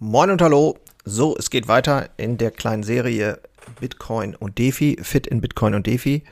[0.00, 0.78] Moin und hallo.
[1.04, 3.40] So, es geht weiter in der kleinen Serie
[3.80, 6.22] Bitcoin und DeFi, Fit in Bitcoin und DeFi.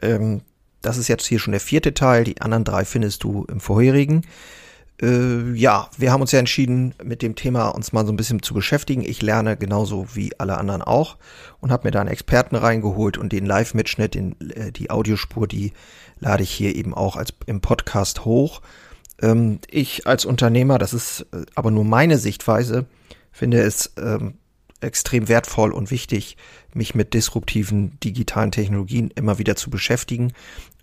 [0.00, 0.42] Ähm,
[0.82, 2.22] das ist jetzt hier schon der vierte Teil.
[2.22, 4.22] Die anderen drei findest du im vorherigen.
[5.02, 8.40] Äh, ja, wir haben uns ja entschieden, mit dem Thema uns mal so ein bisschen
[8.40, 9.02] zu beschäftigen.
[9.04, 11.16] Ich lerne genauso wie alle anderen auch
[11.58, 15.72] und habe mir da einen Experten reingeholt und den Live-Mitschnitt, äh, die Audiospur, die
[16.20, 18.62] lade ich hier eben auch als im Podcast hoch.
[19.20, 22.86] Ähm, ich als Unternehmer, das ist äh, aber nur meine Sichtweise,
[23.32, 24.34] finde es ähm,
[24.80, 26.36] extrem wertvoll und wichtig,
[26.72, 30.32] mich mit disruptiven digitalen Technologien immer wieder zu beschäftigen.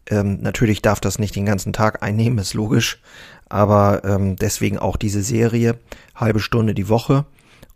[0.07, 3.01] Ähm, natürlich darf das nicht den ganzen Tag einnehmen, ist logisch,
[3.49, 5.79] aber ähm, deswegen auch diese Serie,
[6.13, 7.25] halbe Stunde die Woche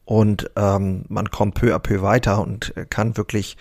[0.06, 3.58] und ähm, man kommt peu à peu weiter und äh, kann wirklich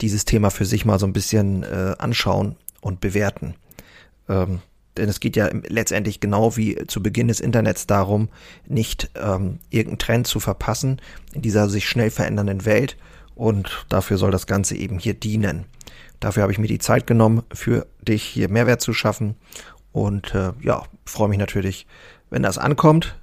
[0.00, 3.54] dieses Thema für sich mal so ein bisschen äh, anschauen und bewerten.
[4.28, 4.60] Ähm,
[5.00, 8.28] denn es geht ja letztendlich genau wie zu Beginn des Internets darum,
[8.68, 11.00] nicht ähm, irgendeinen Trend zu verpassen
[11.32, 12.96] in dieser sich schnell verändernden Welt.
[13.34, 15.64] Und dafür soll das Ganze eben hier dienen.
[16.20, 19.36] Dafür habe ich mir die Zeit genommen, für dich hier Mehrwert zu schaffen.
[19.92, 21.86] Und äh, ja, freue mich natürlich,
[22.28, 23.16] wenn das ankommt.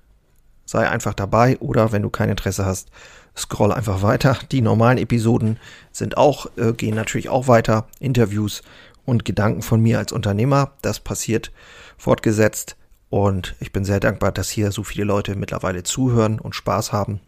[0.66, 2.90] Sei einfach dabei oder wenn du kein Interesse hast,
[3.38, 4.40] scroll einfach weiter.
[4.52, 5.60] Die normalen Episoden
[5.92, 7.88] sind auch, äh, gehen natürlich auch weiter.
[8.00, 8.64] Interviews
[9.08, 10.74] und Gedanken von mir als Unternehmer.
[10.82, 11.52] Das passiert
[11.98, 12.76] fortgesetzt
[13.10, 17.22] und ich bin sehr dankbar, dass hier so viele Leute mittlerweile zuhören und Spaß haben,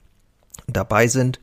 [0.68, 1.40] dabei sind.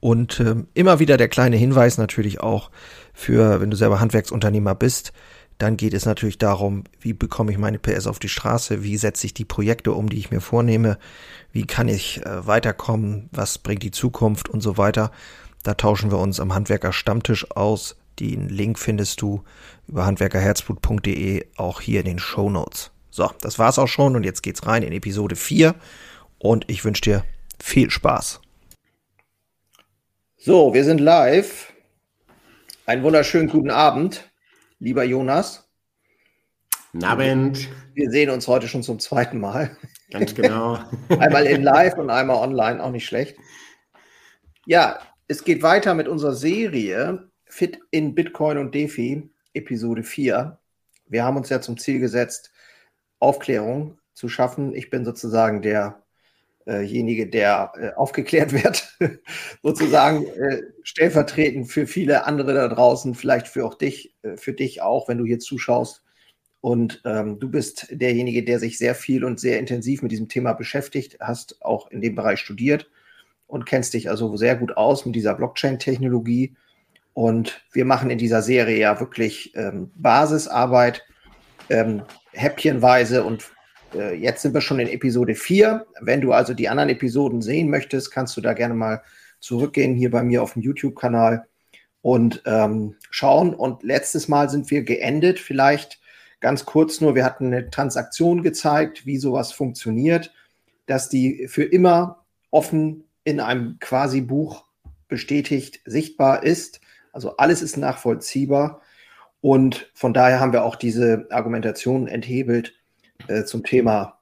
[0.00, 2.70] Und äh, immer wieder der kleine Hinweis natürlich auch
[3.12, 5.12] für, wenn du selber Handwerksunternehmer bist,
[5.58, 9.26] dann geht es natürlich darum, wie bekomme ich meine PS auf die Straße, wie setze
[9.26, 10.98] ich die Projekte um, die ich mir vornehme,
[11.52, 15.10] wie kann ich äh, weiterkommen, was bringt die Zukunft und so weiter.
[15.62, 17.96] Da tauschen wir uns am Handwerker Stammtisch aus.
[18.20, 19.42] Den Link findest du
[19.86, 22.90] über handwerkerherzblut.de auch hier in den Show Notes.
[23.10, 25.74] So, das war's auch schon und jetzt geht's rein in Episode 4
[26.38, 27.24] und ich wünsche dir
[27.62, 28.40] viel Spaß.
[30.36, 31.72] So, wir sind live.
[32.86, 34.30] Einen wunderschönen guten Abend,
[34.78, 35.70] lieber Jonas.
[36.92, 37.68] Guten Abend.
[37.94, 39.76] Wir sehen uns heute schon zum zweiten Mal.
[40.10, 40.78] Ganz genau.
[41.08, 43.36] einmal in live und einmal online, auch nicht schlecht.
[44.66, 50.58] Ja, es geht weiter mit unserer Serie Fit in Bitcoin und DeFi, Episode 4.
[51.06, 52.50] Wir haben uns ja zum Ziel gesetzt,
[53.20, 54.74] Aufklärung zu schaffen.
[54.74, 58.98] Ich bin sozusagen derjenige, der äh, aufgeklärt wird,
[59.62, 64.82] sozusagen äh, stellvertretend für viele andere da draußen, vielleicht für auch dich, äh, für dich
[64.82, 66.02] auch, wenn du hier zuschaust.
[66.60, 70.54] Und ähm, du bist derjenige, der sich sehr viel und sehr intensiv mit diesem Thema
[70.54, 72.90] beschäftigt, hast auch in dem Bereich studiert
[73.46, 76.56] und kennst dich also sehr gut aus mit dieser Blockchain-Technologie
[77.14, 81.04] und wir machen in dieser Serie ja wirklich ähm, Basisarbeit,
[81.70, 82.02] ähm,
[82.32, 83.22] häppchenweise.
[83.22, 83.44] Und
[83.94, 85.86] äh, jetzt sind wir schon in Episode 4.
[86.00, 89.02] Wenn du also die anderen Episoden sehen möchtest, kannst du da gerne mal
[89.38, 91.46] zurückgehen hier bei mir auf dem YouTube-Kanal
[92.02, 93.54] und ähm, schauen.
[93.54, 96.00] Und letztes Mal sind wir geendet, vielleicht
[96.40, 100.32] ganz kurz nur, wir hatten eine Transaktion gezeigt, wie sowas funktioniert,
[100.86, 104.64] dass die für immer offen in einem quasi Buch
[105.06, 106.80] bestätigt sichtbar ist
[107.14, 108.82] also alles ist nachvollziehbar.
[109.40, 112.74] Und von daher haben wir auch diese Argumentation enthebelt
[113.28, 114.18] äh, zum Thema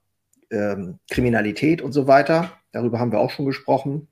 [0.51, 2.53] ähm, Kriminalität und so weiter.
[2.73, 4.09] Darüber haben wir auch schon gesprochen.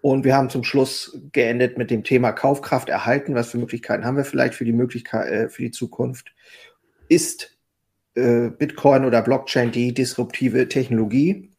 [0.00, 3.34] Und wir haben zum Schluss geendet mit dem Thema Kaufkraft erhalten.
[3.34, 6.32] Was für Möglichkeiten haben wir vielleicht für die Möglichkeit, äh, für die Zukunft?
[7.08, 7.58] Ist
[8.14, 11.50] äh, Bitcoin oder Blockchain die disruptive Technologie?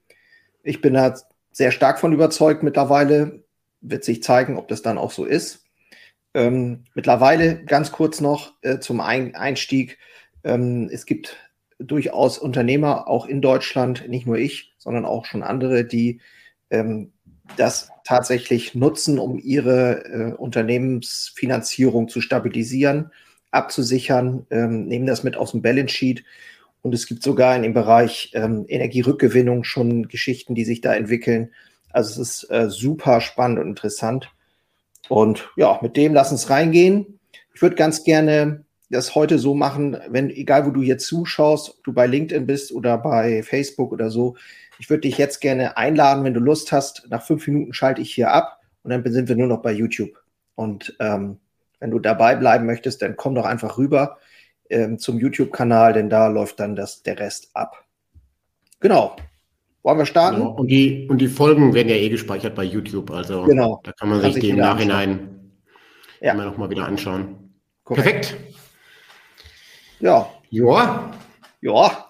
[0.64, 1.14] Ich bin da
[1.52, 3.44] sehr stark von überzeugt mittlerweile.
[3.82, 5.69] Wird sich zeigen, ob das dann auch so ist.
[6.34, 9.98] Ähm, mittlerweile ganz kurz noch äh, zum Ein Einstieg.
[10.44, 11.38] Ähm, es gibt
[11.80, 16.22] durchaus Unternehmer, auch in Deutschland, nicht nur ich, sondern auch schon andere, die
[16.70, 17.14] ähm,
[17.58, 23.12] das tatsächlich nutzen, um ihre äh, Unternehmensfinanzierung zu stabilisieren,
[23.52, 26.24] abzusichern, ähm, nehmen das mit aus dem Balance Sheet.
[26.82, 31.52] Und es gibt sogar in dem Bereich ähm, Energierückgewinnung schon Geschichten, die sich da entwickeln.
[31.92, 34.32] Also es ist äh, super spannend und interessant.
[35.10, 37.20] Und ja, mit dem lass uns reingehen.
[37.54, 41.84] Ich würde ganz gerne das heute so machen, wenn, egal wo du jetzt zuschaust, ob
[41.84, 44.36] du bei LinkedIn bist oder bei Facebook oder so,
[44.80, 47.06] ich würde dich jetzt gerne einladen, wenn du Lust hast.
[47.10, 50.18] Nach fünf Minuten schalte ich hier ab und dann sind wir nur noch bei YouTube.
[50.56, 51.38] Und ähm,
[51.80, 54.18] wenn du dabei bleiben möchtest, dann komm doch einfach rüber
[54.70, 57.86] ähm, zum YouTube-Kanal, denn da läuft dann das, der Rest ab.
[58.80, 59.16] Genau.
[59.84, 60.38] Wollen wir starten?
[60.38, 60.52] Genau.
[60.52, 63.12] Und, die, und die Folgen werden ja eh gespeichert bei YouTube.
[63.12, 63.80] Also genau.
[63.84, 65.52] da kann man kann sich die im Nachhinein
[66.22, 66.34] ja.
[66.34, 67.54] immer noch mal wieder anschauen.
[67.84, 68.06] Korrekt.
[68.06, 68.38] Perfekt.
[70.00, 70.30] Ja.
[70.50, 71.12] Ja.
[71.62, 72.06] Ja.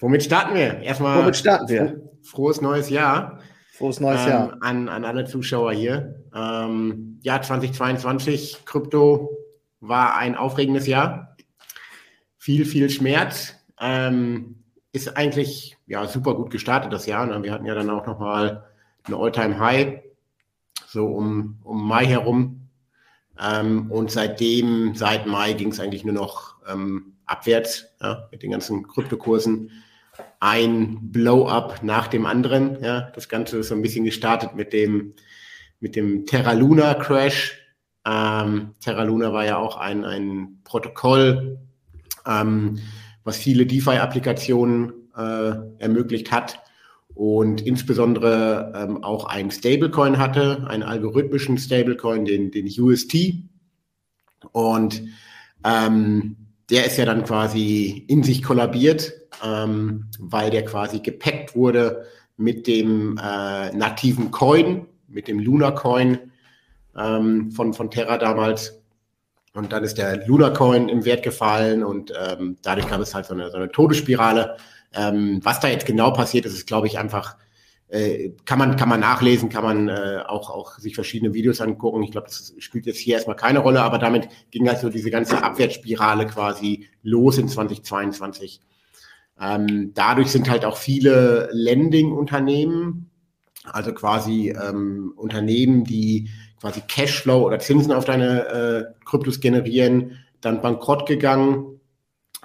[0.00, 0.80] Womit starten wir?
[0.80, 1.18] Erstmal.
[1.20, 2.00] Womit starten wir?
[2.22, 3.40] Frohes neues Jahr.
[3.72, 4.56] Frohes neues ähm, Jahr.
[4.60, 6.24] An, an alle Zuschauer hier.
[6.34, 9.30] Ähm, ja, 2022, Krypto
[9.80, 11.36] war ein aufregendes Jahr.
[12.36, 13.54] Viel, viel Schmerz.
[13.80, 14.57] Ähm,
[14.92, 17.26] ist eigentlich ja, super gut gestartet das Jahr.
[17.26, 17.42] Ne?
[17.42, 18.64] Wir hatten ja dann auch nochmal
[19.04, 20.00] eine All-Time-High,
[20.86, 22.68] so um, um Mai herum.
[23.40, 28.50] Ähm, und seitdem, seit Mai, ging es eigentlich nur noch ähm, abwärts ja, mit den
[28.50, 29.70] ganzen Kryptokursen.
[30.40, 32.82] Ein Blow-up nach dem anderen.
[32.82, 33.12] Ja.
[33.14, 35.14] Das Ganze ist so ein bisschen gestartet mit dem,
[35.80, 37.60] mit dem Terra Luna Crash.
[38.04, 41.58] Ähm, Terra Luna war ja auch ein, ein Protokoll,
[42.26, 42.78] ähm,
[43.28, 46.60] was viele DeFi-Applikationen äh, ermöglicht hat
[47.14, 53.34] und insbesondere ähm, auch ein Stablecoin hatte, einen algorithmischen Stablecoin, den, den UST.
[54.52, 55.02] Und
[55.62, 56.36] ähm,
[56.70, 59.12] der ist ja dann quasi in sich kollabiert,
[59.44, 62.06] ähm, weil der quasi gepackt wurde
[62.38, 66.18] mit dem äh, nativen Coin, mit dem Luna Coin
[66.96, 68.77] ähm, von, von Terra damals.
[69.58, 73.26] Und dann ist der Luna Coin im Wert gefallen und ähm, dadurch gab es halt
[73.26, 74.56] so eine, so eine Todesspirale.
[74.94, 77.36] Ähm, was da jetzt genau passiert ist, ist, glaube ich, einfach
[77.88, 82.04] äh, kann man, kann man nachlesen, kann man äh, auch, auch sich verschiedene Videos angucken.
[82.04, 85.10] Ich glaube, das spielt jetzt hier erstmal keine Rolle, aber damit ging halt so diese
[85.10, 88.60] ganze Abwärtsspirale quasi los in 2022.
[89.40, 93.10] Ähm, dadurch sind halt auch viele Lending-Unternehmen,
[93.64, 96.28] also quasi ähm, Unternehmen, die
[96.60, 101.80] quasi Cashflow oder Zinsen auf deine äh, Kryptos generieren, dann bankrott gegangen.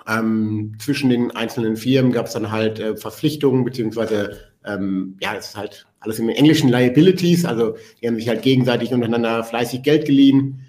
[0.07, 5.49] Ähm, zwischen den einzelnen Firmen gab es dann halt äh, Verpflichtungen beziehungsweise ähm, ja, es
[5.49, 10.05] ist halt alles im Englischen Liabilities, also die haben sich halt gegenseitig untereinander fleißig Geld
[10.05, 10.65] geliehen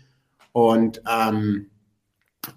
[0.53, 1.67] und ähm,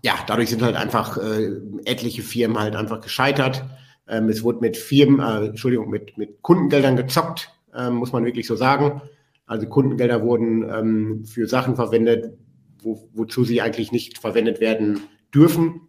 [0.03, 1.49] ja, dadurch sind halt einfach äh,
[1.85, 3.63] etliche Firmen halt einfach gescheitert.
[4.07, 8.47] Ähm, es wurde mit Firmen, äh, Entschuldigung, mit, mit Kundengeldern gezockt, äh, muss man wirklich
[8.47, 9.01] so sagen.
[9.47, 12.37] Also Kundengelder wurden ähm, für Sachen verwendet,
[12.81, 14.99] wo, wozu sie eigentlich nicht verwendet werden
[15.33, 15.81] dürfen.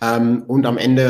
[0.00, 1.02] Ähm, und am Ende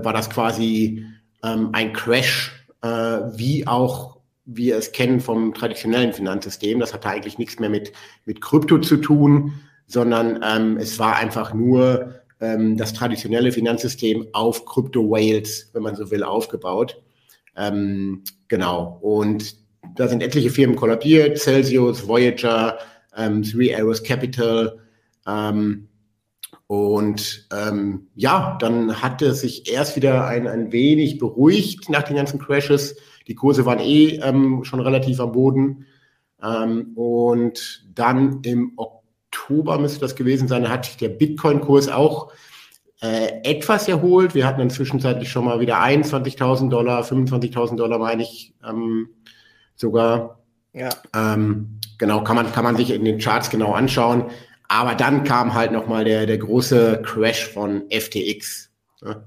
[0.00, 1.06] äh, war das quasi
[1.44, 6.80] ähm, ein Crash, äh, wie auch wir es kennen vom traditionellen Finanzsystem.
[6.80, 7.92] Das hatte eigentlich nichts mehr mit,
[8.24, 9.54] mit Krypto zu tun,
[9.86, 16.10] sondern ähm, es war einfach nur ähm, das traditionelle Finanzsystem auf Crypto-Whales, wenn man so
[16.10, 17.02] will, aufgebaut.
[17.56, 18.98] Ähm, genau.
[19.00, 19.63] Und
[19.94, 22.78] da sind etliche Firmen kollabiert, Celsius, Voyager,
[23.16, 24.78] ähm, Three Arrows Capital,
[25.26, 25.88] ähm,
[26.66, 32.16] und ähm, ja, dann hat es sich erst wieder ein, ein wenig beruhigt nach den
[32.16, 32.96] ganzen Crashes.
[33.28, 35.86] Die Kurse waren eh ähm, schon relativ am Boden.
[36.42, 42.32] Ähm, und dann im Oktober müsste das gewesen sein, hat sich der Bitcoin-Kurs auch
[43.02, 44.34] äh, etwas erholt.
[44.34, 49.10] Wir hatten dann zwischenzeitlich schon mal wieder 21.000 Dollar, 25.000 Dollar, meine ich, ähm,
[49.74, 50.38] sogar.
[50.72, 50.90] Ja.
[51.14, 54.24] Ähm, genau, kann man, kann man sich in den Charts genau anschauen.
[54.68, 58.70] Aber dann kam halt nochmal der, der große Crash von FTX.
[59.02, 59.24] Ne?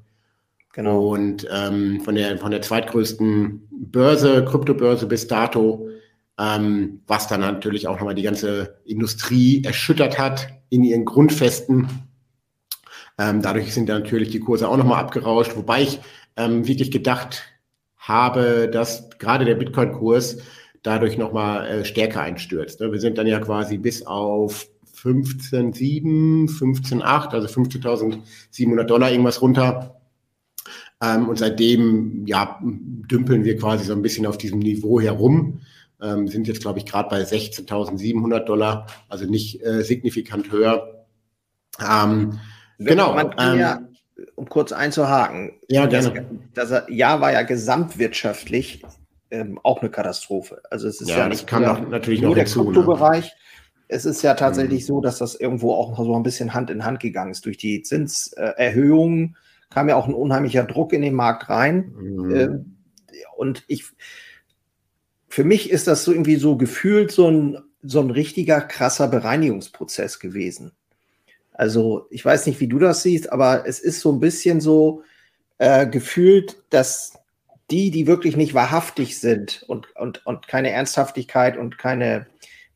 [0.74, 1.14] Genau.
[1.14, 5.90] Und ähm, von, der, von der zweitgrößten Börse, Kryptobörse bis dato,
[6.40, 11.88] ähm, was dann natürlich auch nochmal die ganze Industrie erschüttert hat in ihren Grundfesten.
[13.18, 16.00] Ähm, dadurch sind dann natürlich die Kurse auch nochmal abgerauscht, wobei ich
[16.36, 17.42] ähm, wirklich gedacht
[18.07, 20.38] habe, dass gerade der Bitcoin-Kurs
[20.83, 22.79] dadurch nochmal äh, stärker einstürzt.
[22.79, 22.91] Ne?
[22.91, 24.67] Wir sind dann ja quasi bis auf
[25.01, 30.01] 15,7, 15,8, also 15.700 Dollar irgendwas runter.
[31.01, 35.62] Ähm, und seitdem, ja, dümpeln wir quasi so ein bisschen auf diesem Niveau herum.
[36.01, 41.05] Ähm, sind jetzt, glaube ich, gerade bei 16.700 Dollar, also nicht äh, signifikant höher.
[41.79, 42.39] Ähm,
[42.79, 43.17] genau.
[43.38, 43.87] Ähm, ja,
[44.36, 45.53] um kurz einzuhaken.
[45.67, 46.25] Ja, gerne.
[46.53, 48.83] Das, das Jahr war ja gesamtwirtschaftlich
[49.31, 50.62] ähm, auch eine Katastrophe.
[50.69, 52.50] Also es ist ja, ja nicht kann nur, natürlich nur der ne?
[52.50, 53.25] Kryptobereich.
[53.25, 53.31] Ne?
[53.88, 54.88] es ist ja tatsächlich mhm.
[54.88, 57.45] so, dass das irgendwo auch so ein bisschen Hand in Hand gegangen ist.
[57.45, 59.38] Durch die Zinserhöhungen
[59.69, 61.93] kam ja auch ein unheimlicher Druck in den Markt rein.
[61.97, 62.36] Mhm.
[62.36, 62.77] Ähm,
[63.38, 63.86] und ich,
[65.27, 70.19] für mich ist das so irgendwie so gefühlt so ein, so ein richtiger krasser Bereinigungsprozess
[70.19, 70.71] gewesen.
[71.58, 75.04] Also ich weiß nicht, wie du das siehst, aber es ist so ein bisschen so
[75.58, 77.20] äh, gefühlt, dass
[77.70, 82.28] die, die wirklich nicht wahrhaftig sind und, und, und keine Ernsthaftigkeit und keine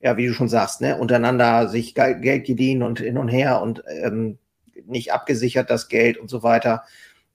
[0.02, 3.84] ja, wie du schon sagst, ne, untereinander sich Geld geliehen und hin und her und
[3.88, 4.38] ähm,
[4.86, 6.84] nicht abgesichert das Geld und so weiter,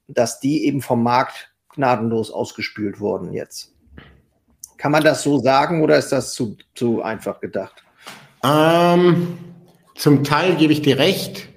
[0.08, 3.72] dass die eben vom Markt gnadenlos ausgespült wurden jetzt.
[4.78, 7.84] Kann man das so sagen oder ist das zu, zu einfach gedacht?
[8.44, 9.38] Ähm,
[9.98, 11.48] zum Teil gebe ich dir recht.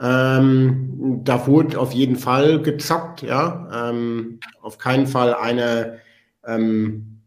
[0.00, 3.90] Ähm, da wurde auf jeden Fall gezockt, ja.
[3.90, 6.00] Ähm, auf keinen Fall eine
[6.46, 7.18] ähm,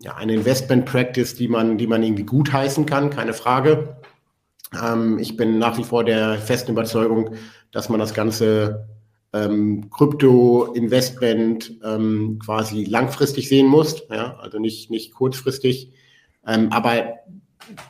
[0.00, 3.96] ja, eine Investment Practice, die man, die man irgendwie gutheißen kann, keine Frage.
[4.82, 7.34] Ähm, ich bin nach wie vor der festen Überzeugung,
[7.72, 8.88] dass man das ganze
[9.32, 15.92] ähm, Krypto-Investment ähm, quasi langfristig sehen muss, ja, also nicht, nicht kurzfristig.
[16.46, 17.14] Ähm, aber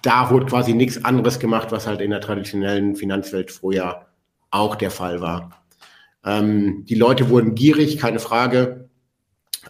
[0.02, 4.06] da wurde quasi nichts anderes gemacht, was halt in der traditionellen Finanzwelt vorher
[4.50, 5.62] auch der Fall war.
[6.24, 8.86] Ähm, die Leute wurden gierig, keine Frage,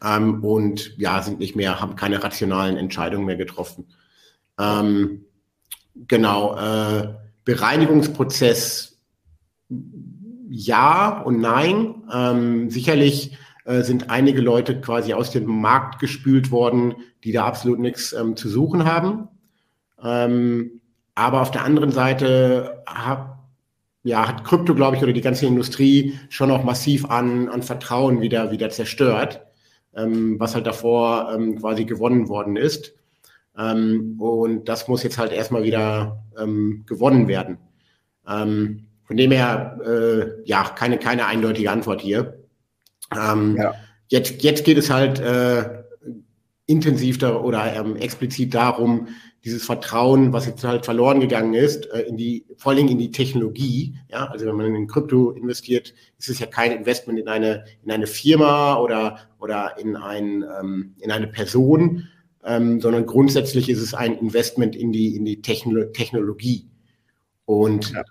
[0.04, 3.86] ähm, und ja, sind nicht mehr, haben keine rationalen Entscheidungen mehr getroffen.
[4.58, 5.24] Ähm,
[5.94, 9.00] genau, äh, Bereinigungsprozess
[10.48, 12.02] ja und nein.
[12.12, 17.78] Ähm, sicherlich äh, sind einige Leute quasi aus dem Markt gespült worden, die da absolut
[17.78, 19.28] nichts ähm, zu suchen haben.
[20.02, 20.80] Ähm,
[21.14, 23.38] aber auf der anderen Seite hab,
[24.02, 28.20] ja, hat Krypto, glaube ich, oder die ganze Industrie schon auch massiv an, an Vertrauen
[28.20, 29.40] wieder, wieder zerstört,
[29.94, 32.94] ähm, was halt davor ähm, quasi gewonnen worden ist.
[33.58, 37.58] Ähm, und das muss jetzt halt erstmal wieder ähm, gewonnen werden.
[38.28, 42.40] Ähm, von dem her, äh, ja, keine, keine eindeutige Antwort hier.
[43.14, 43.74] Ja.
[44.08, 45.84] jetzt, jetzt geht es halt äh,
[46.66, 49.06] intensiv da, oder explizit darum,
[49.46, 53.10] dieses Vertrauen, was jetzt halt verloren gegangen ist, äh, in die, vor Dingen in die
[53.10, 53.94] Technologie.
[54.10, 57.90] Ja, also wenn man in Krypto investiert, ist es ja kein Investment in eine, in
[57.90, 62.08] eine Firma oder, oder in ein, ähm, in eine Person,
[62.44, 66.68] ähm, sondern grundsätzlich ist es ein Investment in die, in die Techno Technologie.
[67.46, 68.02] Und ja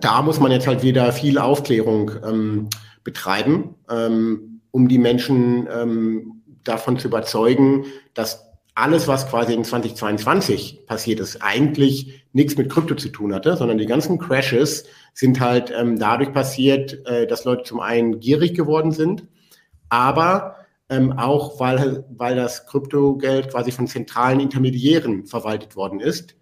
[0.00, 2.68] da muss man jetzt halt wieder viel Aufklärung ähm,
[3.04, 10.86] betreiben, ähm, um die Menschen ähm, davon zu überzeugen, dass alles, was quasi in 2022
[10.86, 15.72] passiert ist, eigentlich nichts mit Krypto zu tun hatte, sondern die ganzen Crashes sind halt
[15.76, 19.26] ähm, dadurch passiert, äh, dass Leute zum einen gierig geworden sind,
[19.90, 20.56] aber
[20.88, 26.34] ähm, auch weil, weil das Kryptogeld quasi von zentralen Intermediären verwaltet worden ist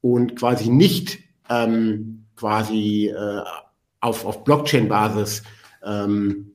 [0.00, 1.18] und quasi nicht
[1.50, 3.42] ähm, quasi äh,
[4.00, 5.42] auf, auf Blockchain-Basis
[5.84, 6.54] ähm,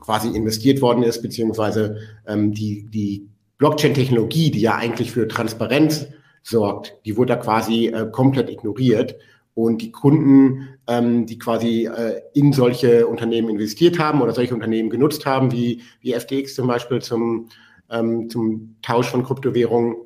[0.00, 6.06] quasi investiert worden ist, beziehungsweise ähm, die, die Blockchain-Technologie, die ja eigentlich für Transparenz
[6.42, 9.16] sorgt, die wurde da quasi äh, komplett ignoriert.
[9.54, 14.90] Und die Kunden, ähm, die quasi äh, in solche Unternehmen investiert haben oder solche Unternehmen
[14.90, 17.48] genutzt haben, wie, wie FTX zum Beispiel zum,
[17.90, 19.96] ähm, zum Tausch von Kryptowährungen,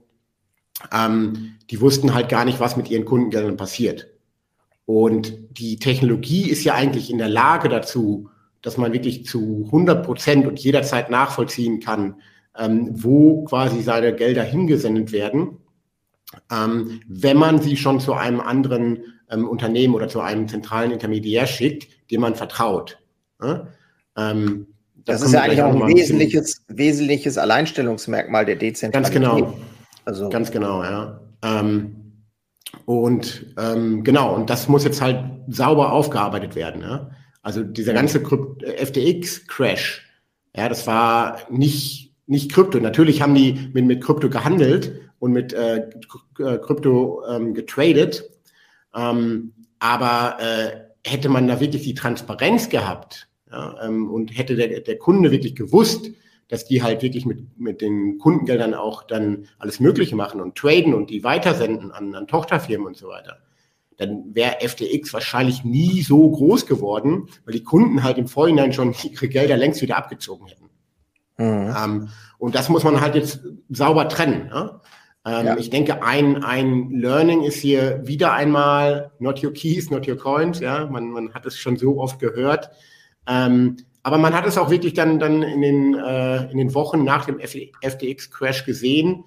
[0.92, 4.08] ähm, die wussten halt gar nicht, was mit ihren Kundengeldern passiert.
[4.86, 8.28] Und die Technologie ist ja eigentlich in der Lage dazu,
[8.62, 12.16] dass man wirklich zu 100 Prozent und jederzeit nachvollziehen kann,
[12.68, 15.58] wo quasi seine Gelder hingesendet werden,
[16.52, 21.46] ähm, wenn man sie schon zu einem anderen ähm, Unternehmen oder zu einem zentralen Intermediär
[21.46, 22.98] schickt, dem man vertraut.
[23.42, 23.68] Ja?
[24.16, 24.66] Ähm,
[25.04, 29.22] das, das ist ja eigentlich auch ein wesentliches, wesentliches Alleinstellungsmerkmal der Dezentralität.
[29.22, 29.54] Ganz genau.
[30.04, 31.20] Also, Ganz genau, ja.
[31.42, 31.96] Ähm,
[32.84, 36.82] und ähm, genau, und das muss jetzt halt sauber aufgearbeitet werden.
[36.82, 37.10] Ja?
[37.42, 40.06] Also dieser ganze FTX-Crash,
[40.54, 42.78] ja, das war nicht, nicht Krypto.
[42.78, 45.88] Natürlich haben die mit, mit Krypto gehandelt und mit äh,
[46.38, 48.24] äh, Krypto ähm, getradet.
[48.94, 54.80] Ähm, aber äh, hätte man da wirklich die Transparenz gehabt ja, ähm, und hätte der,
[54.80, 56.10] der Kunde wirklich gewusst,
[56.48, 60.94] dass die halt wirklich mit, mit den Kundengeldern auch dann alles Mögliche machen und traden
[60.94, 63.38] und die weitersenden an, an Tochterfirmen und so weiter.
[63.96, 68.94] Dann wäre FTX wahrscheinlich nie so groß geworden, weil die Kunden halt im Vorhinein schon
[69.10, 70.69] ihre Gelder längst wieder abgezogen hätten.
[71.40, 71.74] Mhm.
[71.76, 74.48] Ähm, und das muss man halt jetzt sauber trennen.
[74.48, 74.80] Ne?
[75.26, 75.56] Ähm, ja.
[75.56, 80.60] Ich denke, ein, ein Learning ist hier wieder einmal not your keys, not your coins.
[80.60, 82.70] Ja, man, man hat es schon so oft gehört.
[83.26, 87.04] Ähm, aber man hat es auch wirklich dann, dann in, den, äh, in den Wochen
[87.04, 89.24] nach dem FTX-Crash gesehen,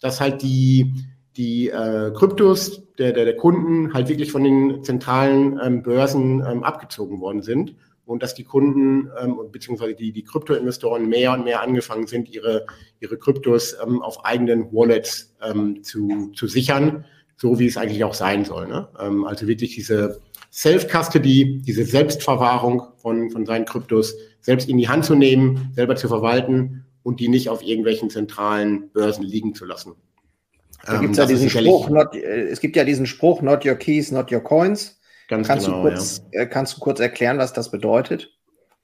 [0.00, 0.92] dass halt die,
[1.36, 6.64] die äh, Kryptos der, der, der Kunden halt wirklich von den zentralen ähm, Börsen ähm,
[6.64, 7.74] abgezogen worden sind
[8.06, 12.66] und dass die Kunden ähm, beziehungsweise die, die Krypto-Investoren mehr und mehr angefangen sind, ihre,
[13.00, 17.04] ihre Kryptos ähm, auf eigenen Wallets ähm, zu, zu sichern,
[17.36, 18.68] so wie es eigentlich auch sein soll.
[18.68, 18.88] Ne?
[18.98, 20.20] Ähm, also wirklich diese
[20.52, 26.06] Self-Custody, diese Selbstverwahrung von, von seinen Kryptos, selbst in die Hand zu nehmen, selber zu
[26.06, 29.94] verwalten und die nicht auf irgendwelchen zentralen Börsen liegen zu lassen.
[30.84, 33.74] Da gibt's ähm, ja diesen Spruch, not, äh, es gibt ja diesen Spruch, not your
[33.74, 34.95] keys, not your coins.
[35.28, 36.42] Ganz kannst genau, du kurz, ja.
[36.42, 38.30] Äh, kannst du kurz erklären, was das bedeutet?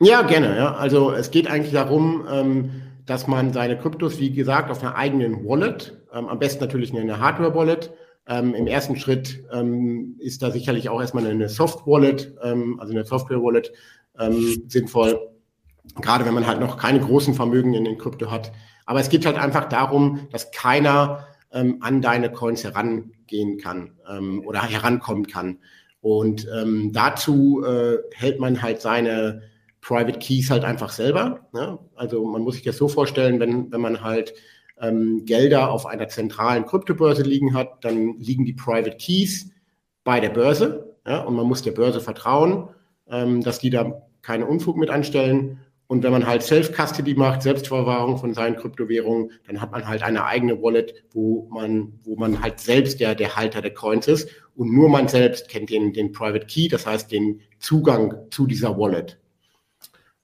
[0.00, 0.56] Ja, gerne.
[0.56, 0.74] Ja.
[0.74, 5.44] Also es geht eigentlich darum, ähm, dass man seine Kryptos, wie gesagt, auf einer eigenen
[5.44, 7.92] Wallet, ähm, am besten natürlich eine Hardware-Wallet,
[8.26, 13.04] ähm, Im ersten Schritt ähm, ist da sicherlich auch erstmal eine Soft-Wallet, ähm, also eine
[13.04, 13.72] Software-Wallet
[14.18, 15.18] ähm, sinnvoll.
[16.00, 18.52] Gerade wenn man halt noch keine großen Vermögen in den Krypto hat.
[18.86, 21.26] Aber es geht halt einfach darum, dass keiner
[21.80, 23.98] an deine Coins herangehen kann
[24.46, 25.58] oder herankommen kann.
[26.02, 29.42] Und ähm, dazu äh, hält man halt seine
[29.80, 31.46] Private Keys halt einfach selber.
[31.52, 31.78] Ne?
[31.94, 34.34] Also man muss sich das so vorstellen, wenn, wenn man halt
[34.80, 39.50] ähm, Gelder auf einer zentralen Kryptobörse liegen hat, dann liegen die Private Keys
[40.02, 41.22] bei der Börse ja?
[41.22, 42.68] und man muss der Börse vertrauen,
[43.08, 45.60] ähm, dass die da keine Unfug mit anstellen.
[45.92, 50.24] Und wenn man halt Self-Custody macht, Selbstverwahrung von seinen Kryptowährungen, dann hat man halt eine
[50.24, 54.30] eigene Wallet, wo man, wo man halt selbst der, der Halter der Coins ist.
[54.56, 58.78] Und nur man selbst kennt den, den Private Key, das heißt den Zugang zu dieser
[58.78, 59.18] Wallet.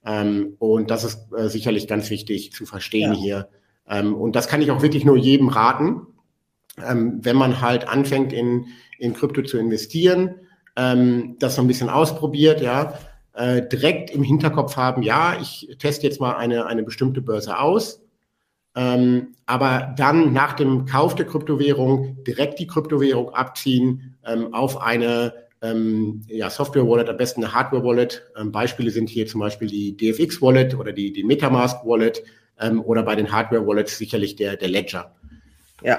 [0.07, 3.21] Ähm, und das ist äh, sicherlich ganz wichtig zu verstehen ja.
[3.21, 3.49] hier.
[3.87, 6.07] Ähm, und das kann ich auch wirklich nur jedem raten,
[6.83, 10.37] ähm, wenn man halt anfängt in, in Krypto zu investieren,
[10.77, 12.95] ähm, das so ein bisschen ausprobiert, ja,
[13.39, 18.03] äh, direkt im Hinterkopf haben, ja, ich teste jetzt mal eine, eine bestimmte Börse aus,
[18.75, 25.35] ähm, aber dann nach dem Kauf der Kryptowährung direkt die Kryptowährung abziehen ähm, auf eine
[25.63, 28.25] ähm, ja, Software-Wallet, am besten eine Hardware-Wallet.
[28.37, 32.25] Ähm, Beispiele sind hier zum Beispiel die DFX-Wallet oder die, die Metamask-Wallet
[32.61, 35.15] ähm, oder bei den Hardware-Wallets sicherlich der, der Ledger.
[35.83, 35.99] Ja.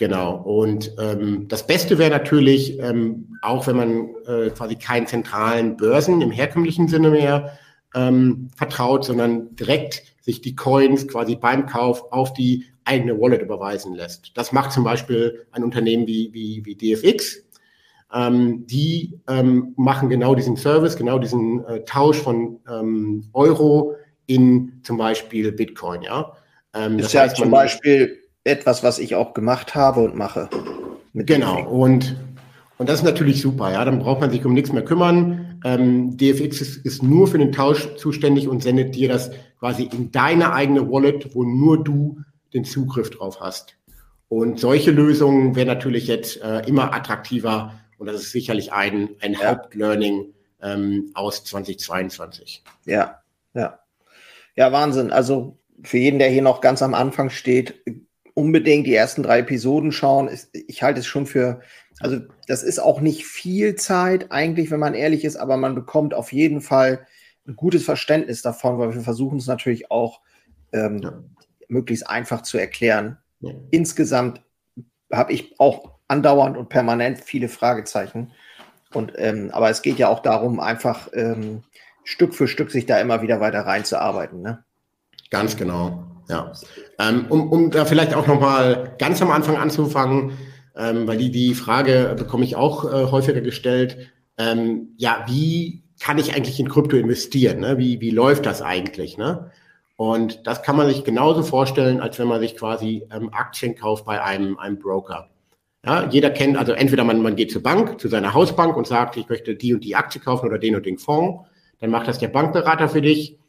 [0.00, 0.36] Genau.
[0.36, 6.22] Und ähm, das Beste wäre natürlich, ähm, auch wenn man äh, quasi keinen zentralen Börsen
[6.22, 7.58] im herkömmlichen Sinne mehr
[7.94, 13.94] ähm, vertraut, sondern direkt sich die Coins quasi beim Kauf auf die eigene Wallet überweisen
[13.94, 14.34] lässt.
[14.38, 17.46] Das macht zum Beispiel ein Unternehmen wie, wie, wie DFX.
[18.10, 24.80] Ähm, die ähm, machen genau diesen Service, genau diesen äh, Tausch von ähm, Euro in
[24.82, 26.00] zum Beispiel Bitcoin.
[26.00, 26.32] Ja?
[26.72, 28.19] Ähm, ist ja heißt, zum Beispiel
[28.50, 30.48] etwas, was ich auch gemacht habe und mache.
[31.14, 32.16] genau, und,
[32.78, 33.84] und das ist natürlich super, ja.
[33.84, 35.60] Dann braucht man sich um nichts mehr kümmern.
[35.64, 40.10] Ähm, DFX ist, ist nur für den Tausch zuständig und sendet dir das quasi in
[40.10, 42.20] deine eigene Wallet, wo nur du
[42.52, 43.76] den Zugriff drauf hast.
[44.28, 49.34] Und solche Lösungen wären natürlich jetzt äh, immer attraktiver und das ist sicherlich ein, ein
[49.34, 49.50] ja.
[49.50, 50.32] Hauptlearning
[50.62, 52.62] ähm, aus 2022.
[52.86, 53.20] Ja,
[53.54, 53.78] ja.
[54.56, 55.10] Ja, Wahnsinn.
[55.12, 57.82] Also für jeden, der hier noch ganz am Anfang steht,
[58.34, 60.30] unbedingt die ersten drei Episoden schauen.
[60.66, 61.60] Ich halte es schon für,
[62.00, 66.14] also das ist auch nicht viel Zeit eigentlich, wenn man ehrlich ist, aber man bekommt
[66.14, 67.06] auf jeden Fall
[67.46, 70.20] ein gutes Verständnis davon, weil wir versuchen es natürlich auch
[70.72, 71.22] ähm, ja.
[71.68, 73.18] möglichst einfach zu erklären.
[73.40, 73.52] Ja.
[73.70, 74.42] Insgesamt
[75.12, 78.32] habe ich auch andauernd und permanent viele Fragezeichen.
[78.92, 81.62] Und ähm, aber es geht ja auch darum, einfach ähm,
[82.04, 84.42] Stück für Stück sich da immer wieder weiter reinzuarbeiten.
[84.42, 84.64] Ne?
[85.30, 86.04] Ganz genau.
[86.30, 86.52] Ja,
[87.00, 90.38] ähm, um, um da vielleicht auch nochmal ganz am Anfang anzufangen,
[90.76, 93.98] ähm, weil die, die Frage bekomme ich auch äh, häufiger gestellt.
[94.38, 97.58] Ähm, ja, wie kann ich eigentlich in Krypto investieren?
[97.58, 97.78] Ne?
[97.78, 99.18] Wie, wie läuft das eigentlich?
[99.18, 99.50] Ne?
[99.96, 104.04] Und das kann man sich genauso vorstellen, als wenn man sich quasi ähm, Aktien kauft
[104.04, 105.30] bei einem, einem Broker.
[105.84, 109.16] Ja, jeder kennt, also entweder man, man geht zur Bank, zu seiner Hausbank und sagt,
[109.16, 111.44] ich möchte die und die Aktie kaufen oder den und den Fonds.
[111.80, 113.39] Dann macht das der Bankberater für dich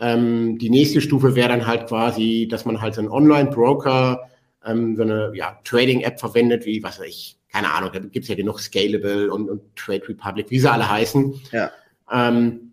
[0.00, 4.30] ähm, die nächste Stufe wäre dann halt quasi, dass man halt so einen Online-Broker,
[4.64, 8.28] ähm, so eine ja, Trading-App verwendet, wie, was weiß ich, keine Ahnung, da gibt es
[8.28, 11.34] ja genug Scalable und, und Trade Republic, wie sie alle heißen.
[11.52, 11.70] Ja.
[12.10, 12.72] Ähm,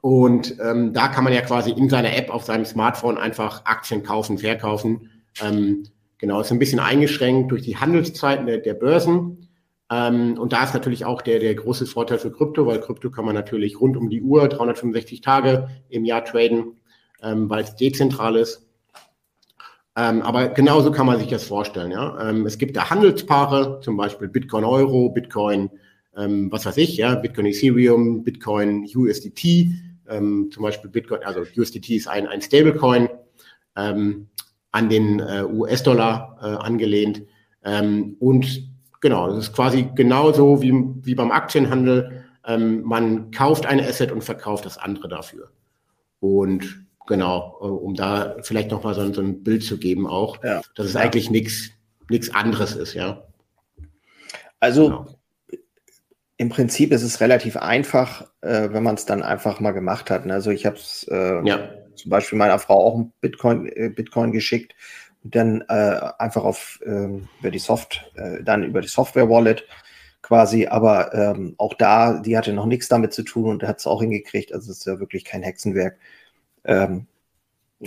[0.00, 4.02] und ähm, da kann man ja quasi in seiner App auf seinem Smartphone einfach Aktien
[4.02, 5.10] kaufen, verkaufen.
[5.40, 5.84] Ähm,
[6.18, 9.48] genau, ist ein bisschen eingeschränkt durch die Handelszeiten der, der Börsen.
[9.92, 13.26] Ähm, und da ist natürlich auch der, der große Vorteil für Krypto, weil Krypto kann
[13.26, 16.80] man natürlich rund um die Uhr, 365 Tage im Jahr traden,
[17.22, 18.66] ähm, weil es dezentral ist.
[19.94, 21.90] Ähm, aber genauso kann man sich das vorstellen.
[21.90, 22.30] Ja?
[22.30, 25.68] Ähm, es gibt da Handelspaare, zum Beispiel Bitcoin Euro, Bitcoin,
[26.16, 29.68] ähm, was weiß ich, ja, Bitcoin Ethereum, Bitcoin USDT,
[30.08, 33.08] ähm, zum Beispiel Bitcoin, also USDT ist ein, ein Stablecoin
[33.74, 37.22] an den äh, US-Dollar äh, angelehnt.
[38.18, 38.71] und
[39.02, 42.24] Genau, das ist quasi genauso wie, wie beim Aktienhandel.
[42.46, 45.50] Ähm, man kauft ein Asset und verkauft das andere dafür.
[46.20, 50.62] Und genau, äh, um da vielleicht nochmal so, so ein Bild zu geben auch, ja.
[50.76, 51.70] dass es eigentlich nichts
[52.10, 53.24] nichts anderes ist, ja.
[54.60, 55.06] Also genau.
[56.36, 60.26] im Prinzip ist es relativ einfach, äh, wenn man es dann einfach mal gemacht hat.
[60.26, 60.34] Ne?
[60.34, 61.70] Also ich habe es äh, ja.
[61.96, 64.74] zum Beispiel meiner Frau auch ein Bitcoin, äh, Bitcoin geschickt
[65.24, 69.64] dann äh, einfach auf ähm, über die Soft, äh, dann über die Software-Wallet
[70.20, 73.86] quasi, aber ähm, auch da, die hatte noch nichts damit zu tun und hat es
[73.86, 74.52] auch hingekriegt.
[74.52, 75.98] Also es ist ja wirklich kein Hexenwerk.
[76.64, 77.06] Ähm,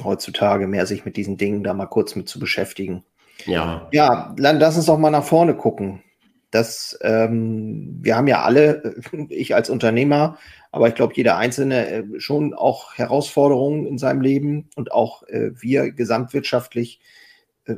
[0.03, 3.03] heutzutage mehr sich mit diesen Dingen da mal kurz mit zu beschäftigen.
[3.45, 3.87] Ja.
[3.91, 6.03] Ja, dann lass uns doch mal nach vorne gucken.
[6.51, 8.95] Das, ähm, wir haben ja alle,
[9.29, 10.37] ich als Unternehmer,
[10.71, 15.51] Aber ich glaube, jeder Einzelne äh, schon auch Herausforderungen in seinem Leben und auch äh,
[15.61, 17.24] wir gesamtwirtschaftlich äh,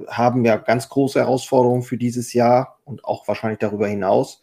[0.08, 4.42] haben ja ganz große Herausforderungen für dieses Jahr und auch wahrscheinlich darüber hinaus.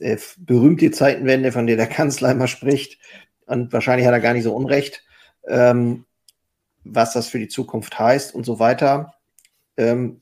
[0.00, 2.98] Äh, berühmte Zeitenwende, von der der Kanzler immer spricht,
[3.46, 5.04] und wahrscheinlich hat er gar nicht so unrecht,
[5.46, 6.04] ähm,
[6.82, 9.14] was das für die Zukunft heißt und so weiter.
[9.76, 10.20] Ähm,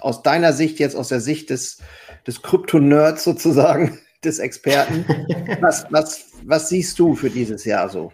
[0.00, 1.82] aus deiner Sicht, jetzt aus der Sicht des,
[2.26, 5.04] des Krypto-Nerds sozusagen, des Experten,
[5.60, 8.12] was, was, was siehst du für dieses Jahr so?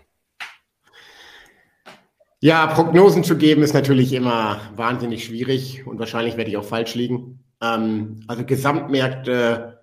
[2.45, 6.95] Ja, Prognosen zu geben ist natürlich immer wahnsinnig schwierig und wahrscheinlich werde ich auch falsch
[6.95, 7.43] liegen.
[7.63, 9.81] Ähm, also Gesamtmärkte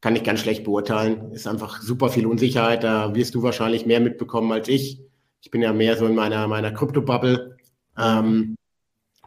[0.00, 1.32] kann ich ganz schlecht beurteilen.
[1.32, 2.84] Ist einfach super viel Unsicherheit.
[2.84, 5.00] Da wirst du wahrscheinlich mehr mitbekommen als ich.
[5.42, 7.56] Ich bin ja mehr so in meiner, meiner Krypto-Bubble.
[7.98, 8.54] Ähm,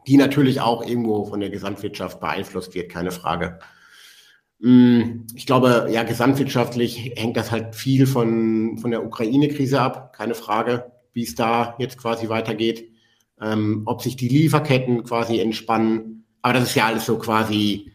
[0.08, 3.60] die natürlich auch irgendwo von der Gesamtwirtschaft beeinflusst wird, keine Frage.
[4.60, 10.34] Mm, ich glaube, ja, gesamtwirtschaftlich hängt das halt viel von, von der Ukraine-Krise ab, keine
[10.34, 12.92] Frage, wie es da jetzt quasi weitergeht,
[13.42, 16.26] ähm, ob sich die Lieferketten quasi entspannen.
[16.42, 17.92] Aber das ist ja alles so quasi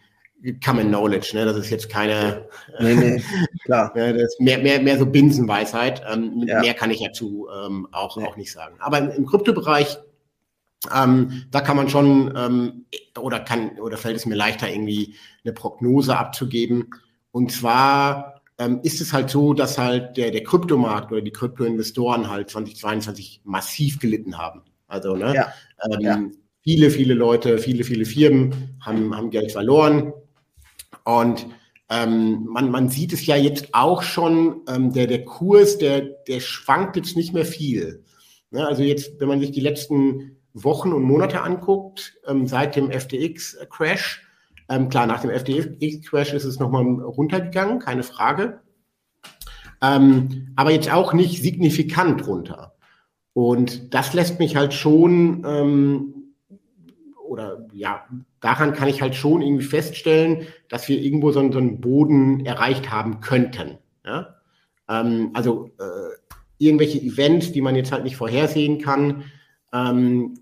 [0.63, 1.47] Common Knowledge, ne?
[1.47, 2.49] Das ist jetzt keine,
[2.81, 3.23] nee, nee,
[3.65, 3.93] klar.
[3.95, 6.03] das mehr, mehr, mehr so Binsenweisheit.
[6.11, 6.61] Ähm, ja.
[6.61, 8.27] Mehr kann ich dazu ähm, auch, nee.
[8.27, 8.77] auch nicht sagen.
[8.81, 9.99] Aber im, im Kryptobereich
[10.93, 12.87] ähm, da kann man schon ähm,
[13.19, 16.91] oder kann oder fällt es mir leichter, irgendwie eine Prognose abzugeben.
[17.31, 22.31] Und zwar ähm, ist es halt so, dass halt der, der Kryptomarkt oder die Kryptoinvestoren
[22.31, 24.63] halt 2022 massiv gelitten haben.
[24.87, 25.53] Also ne, ja.
[25.91, 26.23] Ähm, ja.
[26.63, 30.13] viele, viele Leute, viele, viele Firmen haben, haben Geld verloren.
[31.05, 31.47] Und
[31.91, 36.41] ähm, man, man sieht es ja jetzt auch schon, ähm, der, der Kurs, der, der
[36.41, 38.05] schwankt jetzt nicht mehr viel.
[38.51, 42.91] Ne, also jetzt, wenn man sich die letzten Wochen und Monate anguckt, ähm, seit dem
[42.91, 44.23] FTX-Crash,
[44.69, 48.61] ähm, klar, nach dem FTX-Crash ist es nochmal runtergegangen, keine Frage.
[49.83, 52.75] Ähm, aber jetzt auch nicht signifikant runter.
[53.35, 56.15] Und das lässt mich halt schon, ähm,
[57.29, 58.07] oder ja,
[58.41, 62.91] daran kann ich halt schon irgendwie feststellen, dass wir irgendwo so, so einen Boden erreicht
[62.91, 63.79] haben könnten.
[64.05, 64.37] Ja?
[64.89, 66.15] Ähm, also äh,
[66.59, 69.25] irgendwelche Events, die man jetzt halt nicht vorhersehen kann,
[69.73, 70.39] ähm,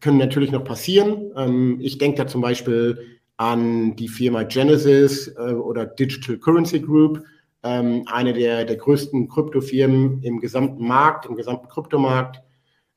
[0.00, 1.30] können natürlich noch passieren.
[1.36, 7.24] Ähm, ich denke da zum Beispiel an die Firma Genesis äh, oder Digital Currency Group,
[7.62, 12.42] ähm, eine der, der größten Kryptofirmen im gesamten Markt, im gesamten Kryptomarkt.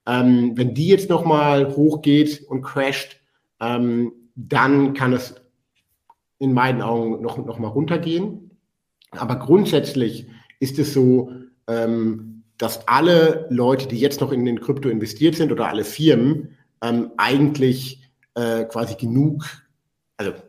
[0.06, 3.22] Ähm, wenn die jetzt nochmal hochgeht und crasht,
[3.62, 5.36] ähm, dann kann es
[6.40, 8.52] in meinen Augen noch, noch mal runtergehen.
[9.12, 10.28] Aber grundsätzlich
[10.60, 11.32] ist es so,
[11.68, 16.58] ähm, dass alle Leute, die jetzt noch in den Krypto investiert sind oder alle Firmen,
[16.82, 18.04] ähm, eigentlich
[18.36, 19.63] äh, quasi genug,
[20.24, 20.44] also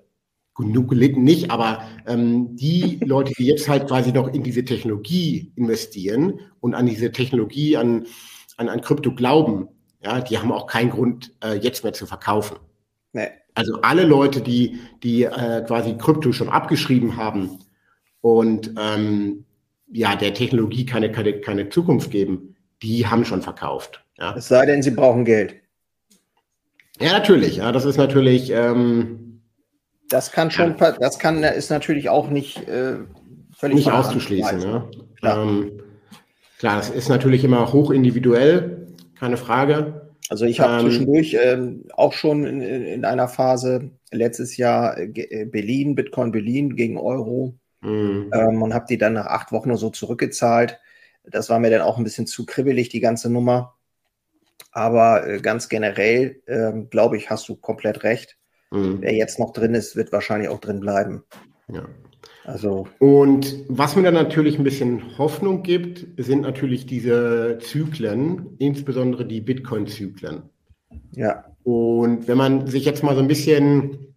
[0.54, 5.52] genug gelitten nicht, aber ähm, die Leute, die jetzt halt quasi noch in diese Technologie
[5.56, 8.06] investieren und an diese Technologie, an,
[8.56, 9.68] an, an Krypto glauben,
[10.00, 12.56] ja, die haben auch keinen Grund, äh, jetzt mehr zu verkaufen.
[13.12, 13.28] Nee.
[13.54, 17.58] Also alle Leute, die, die äh, quasi Krypto schon abgeschrieben haben
[18.20, 19.44] und ähm,
[19.90, 24.04] ja, der Technologie keine, keine, keine Zukunft geben, die haben schon verkauft.
[24.18, 24.36] Ja.
[24.36, 25.56] Es sei denn, sie brauchen Geld.
[27.00, 27.56] Ja, natürlich.
[27.56, 28.50] Ja, das ist natürlich.
[28.50, 29.23] Ähm,
[30.08, 30.92] das kann schon, ja.
[30.92, 32.96] das kann, ist natürlich auch nicht äh,
[33.56, 34.60] völlig nicht auszuschließen.
[34.60, 34.88] Ja.
[35.18, 35.42] Klar.
[35.42, 35.82] Ähm,
[36.58, 38.88] klar, das ist natürlich immer hoch individuell,
[39.18, 40.10] keine Frage.
[40.28, 45.44] Also ich habe ähm, zwischendurch ähm, auch schon in, in, einer Phase letztes Jahr äh,
[45.44, 48.30] Berlin, Bitcoin Berlin gegen Euro mhm.
[48.32, 50.78] ähm, und habe die dann nach acht Wochen nur so zurückgezahlt.
[51.24, 53.74] Das war mir dann auch ein bisschen zu kribbelig, die ganze Nummer.
[54.72, 58.36] Aber äh, ganz generell, äh, glaube ich, hast du komplett recht.
[58.74, 58.98] Mhm.
[59.00, 61.22] Wer jetzt noch drin ist, wird wahrscheinlich auch drin bleiben.
[61.72, 61.86] Ja.
[62.44, 62.88] Also.
[62.98, 69.40] Und was mir dann natürlich ein bisschen Hoffnung gibt, sind natürlich diese Zyklen, insbesondere die
[69.40, 70.42] Bitcoin-Zyklen.
[71.12, 71.44] Ja.
[71.62, 74.14] Und wenn man sich jetzt mal so ein bisschen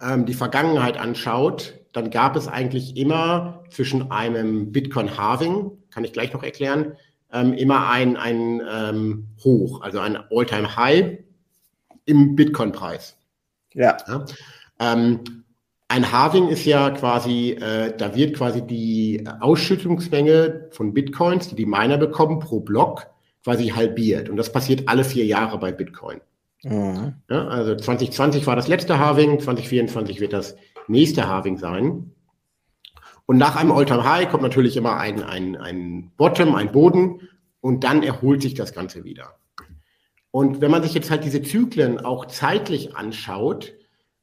[0.00, 6.32] ähm, die Vergangenheit anschaut, dann gab es eigentlich immer zwischen einem Bitcoin-Halving, kann ich gleich
[6.32, 6.92] noch erklären,
[7.32, 11.18] ähm, immer ein, ein ähm, Hoch, also ein All-Time-High
[12.04, 13.16] im Bitcoin-Preis.
[13.74, 13.96] Ja.
[14.08, 14.24] ja?
[14.80, 15.20] Ähm,
[15.88, 21.66] ein Halving ist ja quasi, äh, da wird quasi die Ausschüttungsmenge von Bitcoins, die die
[21.66, 23.06] Miner bekommen, pro Block
[23.44, 24.28] quasi halbiert.
[24.28, 26.20] Und das passiert alle vier Jahre bei Bitcoin.
[26.62, 27.14] Mhm.
[27.28, 30.56] Ja, also 2020 war das letzte Halving, 2024 wird das
[30.88, 32.10] nächste Halving sein.
[33.26, 37.28] Und nach einem All-Time-High kommt natürlich immer ein, ein, ein Bottom, ein Boden
[37.60, 39.34] und dann erholt sich das Ganze wieder.
[40.34, 43.72] Und wenn man sich jetzt halt diese Zyklen auch zeitlich anschaut,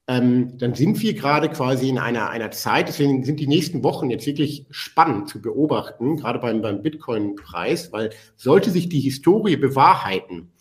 [0.08, 4.10] ähm, dann sind wir gerade quasi in einer, einer Zeit, deswegen sind die nächsten Wochen
[4.10, 10.52] jetzt wirklich spannend zu beobachten, gerade beim, beim Bitcoin-Preis, weil sollte sich die Historie bewahrheiten,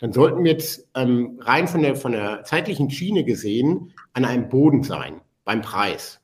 [0.00, 4.48] dann sollten wir jetzt ähm, rein von der, von der zeitlichen Schiene gesehen an einem
[4.48, 6.20] Boden sein beim Preis.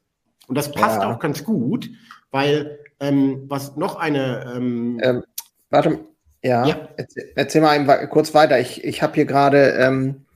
[0.49, 1.15] Und das passt ja.
[1.15, 1.89] auch ganz gut,
[2.33, 4.55] weil ähm, was noch eine.
[4.57, 5.23] Ähm, ähm,
[5.71, 6.01] warte,
[6.47, 6.89] ja, ja.
[6.97, 8.61] Erzähl, erzähl, mal kurz weiter.
[8.61, 10.27] Ich, ich habe hier gerade ähm,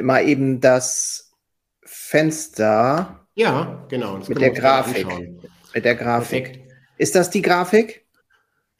[0.00, 1.32] mal eben das
[1.82, 3.26] Fenster.
[3.34, 4.18] Ja, genau.
[4.28, 5.06] mit der Grafik.
[5.74, 6.44] Mit der Grafik.
[6.44, 6.72] Perfekt.
[6.98, 8.06] Ist das die Grafik?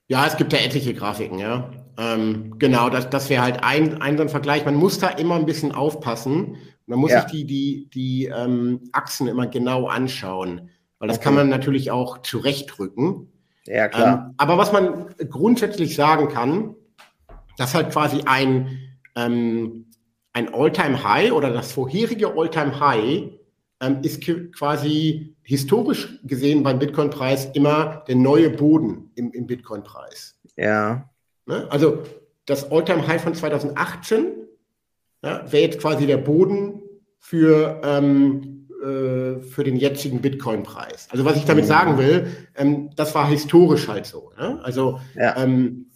[0.09, 1.71] Ja, es gibt ja etliche Grafiken, ja.
[1.99, 4.65] Ähm, genau, das, das wäre halt ein, ein so ein Vergleich.
[4.65, 6.57] Man muss da immer ein bisschen aufpassen.
[6.87, 7.23] Man muss ja.
[7.23, 11.25] sich die, die, die ähm, Achsen immer genau anschauen, weil das okay.
[11.25, 13.32] kann man natürlich auch zurechtrücken.
[13.67, 14.27] Ja, klar.
[14.29, 16.75] Ähm, aber was man grundsätzlich sagen kann,
[17.59, 18.79] dass halt quasi ein,
[19.15, 19.87] ähm,
[20.33, 23.31] ein All-Time-High oder das vorherige All-Time-High
[23.81, 24.23] ähm, ist
[24.57, 30.39] quasi historisch gesehen beim Bitcoin-Preis immer der neue Boden im, im Bitcoin-Preis.
[30.57, 31.09] Ja.
[31.47, 31.67] Ne?
[31.71, 32.03] Also
[32.47, 34.33] das All-Time-High von 2018
[35.23, 36.83] ja, wäre jetzt quasi der Boden
[37.19, 41.09] für, ähm, äh, für den jetzigen Bitcoin-Preis.
[41.11, 44.33] Also was ich damit sagen will, ähm, das war historisch halt so.
[44.39, 44.61] Ne?
[44.63, 45.37] Also ja.
[45.37, 45.87] ähm,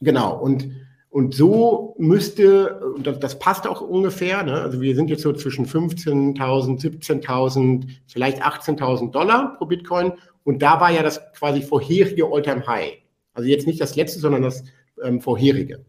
[0.00, 0.70] genau, und,
[1.08, 4.60] und so müsste, und das, das passt auch ungefähr, ne?
[4.60, 6.36] also wir sind jetzt so zwischen 15.000,
[6.80, 10.12] 17.000, vielleicht 18.000 Dollar pro Bitcoin
[10.44, 12.98] und da war ja das quasi vorherige All-Time-High.
[13.34, 14.64] Also jetzt nicht das letzte, sondern das
[15.02, 15.84] ähm, vorherige.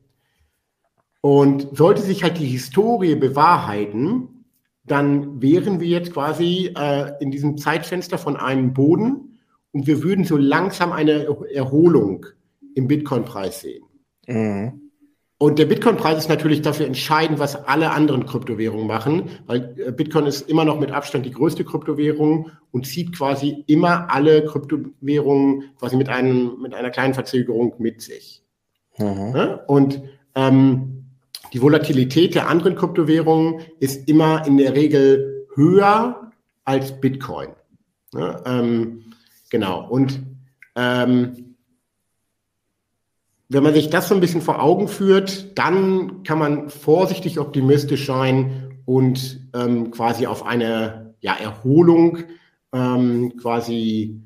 [1.22, 4.41] Und sollte sich halt die Historie bewahrheiten,
[4.92, 9.40] dann wären wir jetzt quasi äh, in diesem Zeitfenster von einem Boden
[9.72, 12.26] und wir würden so langsam eine Erholung
[12.76, 13.84] im Bitcoin-Preis sehen.
[14.28, 14.82] Mhm.
[15.38, 20.28] Und der Bitcoin-Preis ist natürlich dafür entscheidend, was alle anderen Kryptowährungen machen, weil äh, Bitcoin
[20.28, 25.96] ist immer noch mit Abstand die größte Kryptowährung und zieht quasi immer alle Kryptowährungen quasi
[25.96, 28.44] mit, einem, mit einer kleinen Verzögerung mit sich.
[29.00, 29.32] Mhm.
[29.34, 29.54] Ja?
[29.68, 30.04] Und
[30.36, 31.01] ähm,
[31.54, 36.32] die Volatilität der anderen Kryptowährungen ist immer in der Regel höher
[36.64, 37.50] als Bitcoin.
[38.14, 39.14] Ja, ähm,
[39.50, 39.88] genau.
[39.88, 40.22] Und
[40.76, 41.56] ähm,
[43.50, 48.06] wenn man sich das so ein bisschen vor Augen führt, dann kann man vorsichtig optimistisch
[48.06, 52.20] sein und ähm, quasi auf eine ja, Erholung
[52.74, 54.22] ähm, quasi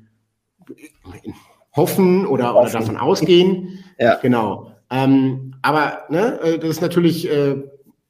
[1.74, 3.84] hoffen oder, oder davon ausgehen.
[3.98, 4.16] Ja.
[4.16, 4.75] Genau.
[4.90, 7.56] Ähm, aber ne, äh, das ist natürlich äh,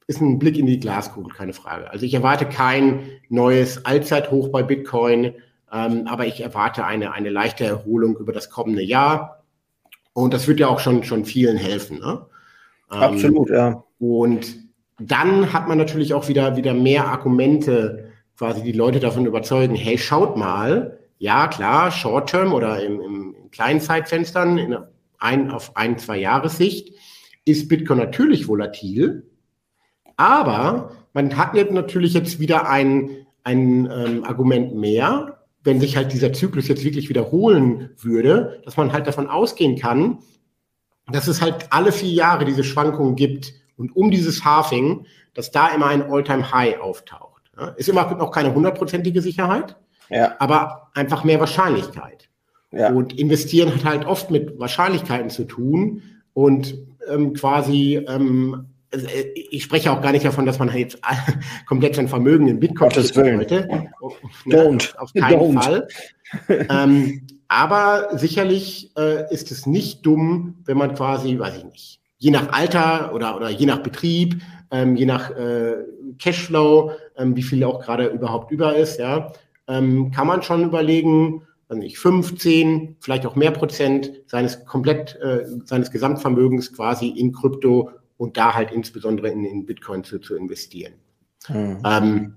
[0.07, 1.91] ist ein Blick in die Glaskugel, keine Frage.
[1.91, 5.33] Also ich erwarte kein neues Allzeithoch bei Bitcoin,
[5.73, 9.43] ähm, aber ich erwarte eine, eine leichte Erholung über das kommende Jahr.
[10.12, 11.99] Und das wird ja auch schon, schon vielen helfen.
[11.99, 12.25] Ne?
[12.93, 13.83] Ähm, Absolut, ja.
[13.99, 14.57] Und
[14.99, 19.99] dann hat man natürlich auch wieder, wieder mehr Argumente, quasi die Leute davon überzeugen, hey,
[19.99, 24.77] schaut mal, ja klar, Short-Term oder im, im, in kleinen Zeitfenstern, in,
[25.19, 26.95] ein, auf ein, zwei Jahressicht
[27.45, 29.31] ist Bitcoin natürlich volatil,
[30.17, 36.13] aber man hat jetzt natürlich jetzt wieder ein, ein ähm, Argument mehr, wenn sich halt
[36.13, 40.19] dieser Zyklus jetzt wirklich wiederholen würde, dass man halt davon ausgehen kann,
[41.11, 45.69] dass es halt alle vier Jahre diese Schwankungen gibt und um dieses Halving, dass da
[45.69, 47.43] immer ein All-Time-High auftaucht.
[47.59, 49.77] Ja, ist immer noch keine hundertprozentige Sicherheit,
[50.09, 50.35] ja.
[50.39, 52.29] aber einfach mehr Wahrscheinlichkeit.
[52.77, 52.93] Ja.
[52.93, 56.75] Und investieren hat halt oft mit Wahrscheinlichkeiten zu tun und
[57.09, 60.99] ähm, quasi, ähm, also, äh, ich spreche auch gar nicht davon, dass man halt jetzt
[61.67, 63.69] komplett sein Vermögen in Bitcoin sollte.
[64.47, 64.97] Don't.
[64.97, 65.62] Auf keinen Don't.
[65.62, 65.89] Fall.
[66.49, 72.31] ähm, aber sicherlich äh, ist es nicht dumm, wenn man quasi, weiß ich nicht, je
[72.31, 75.77] nach Alter oder, oder je nach Betrieb, ähm, je nach äh,
[76.19, 79.33] Cashflow, ähm, wie viel auch gerade überhaupt über ist, ja,
[79.69, 85.47] ähm, kann man schon überlegen, also nicht 15, vielleicht auch mehr Prozent seines komplett, äh,
[85.65, 90.95] seines Gesamtvermögens quasi in Krypto und da halt insbesondere in, in Bitcoin zu, zu investieren.
[91.49, 91.79] Mhm.
[91.85, 92.35] Ähm,